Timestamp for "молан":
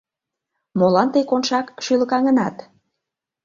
0.79-1.07